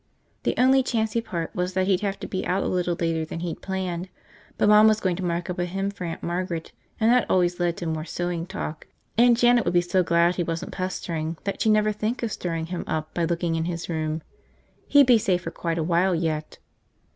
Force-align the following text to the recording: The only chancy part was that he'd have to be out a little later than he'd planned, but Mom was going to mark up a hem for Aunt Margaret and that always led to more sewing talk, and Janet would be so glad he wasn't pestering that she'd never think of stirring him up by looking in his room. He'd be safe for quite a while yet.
The 0.41 0.55
only 0.57 0.81
chancy 0.81 1.21
part 1.21 1.53
was 1.55 1.73
that 1.75 1.85
he'd 1.85 2.01
have 2.01 2.19
to 2.21 2.27
be 2.27 2.43
out 2.43 2.63
a 2.63 2.67
little 2.67 2.95
later 2.99 3.23
than 3.23 3.41
he'd 3.41 3.61
planned, 3.61 4.09
but 4.57 4.67
Mom 4.67 4.87
was 4.87 4.99
going 4.99 5.15
to 5.17 5.23
mark 5.23 5.47
up 5.47 5.59
a 5.59 5.65
hem 5.65 5.91
for 5.91 6.05
Aunt 6.05 6.23
Margaret 6.23 6.71
and 6.99 7.11
that 7.11 7.29
always 7.29 7.59
led 7.59 7.77
to 7.77 7.85
more 7.85 8.03
sewing 8.03 8.47
talk, 8.47 8.87
and 9.15 9.37
Janet 9.37 9.63
would 9.63 9.75
be 9.75 9.81
so 9.81 10.01
glad 10.01 10.37
he 10.37 10.43
wasn't 10.43 10.71
pestering 10.71 11.37
that 11.43 11.61
she'd 11.61 11.69
never 11.69 11.91
think 11.91 12.23
of 12.23 12.31
stirring 12.31 12.65
him 12.65 12.83
up 12.87 13.13
by 13.13 13.25
looking 13.25 13.53
in 13.53 13.65
his 13.65 13.89
room. 13.89 14.23
He'd 14.87 15.05
be 15.05 15.19
safe 15.19 15.43
for 15.43 15.51
quite 15.51 15.77
a 15.77 15.83
while 15.83 16.15
yet. 16.15 16.57